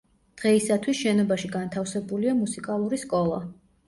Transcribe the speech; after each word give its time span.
დღეისათვის 0.41 0.95
შენობაში 1.01 1.49
განთავსებულია 1.55 2.33
მუსიკალური 2.39 2.99
სკოლა. 3.03 3.39